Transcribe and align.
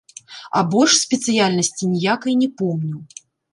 А 0.59 0.63
больш 0.75 0.93
спецыяльнасці 1.05 1.91
ніякай 1.93 2.33
не 2.43 2.51
помню. 2.65 2.97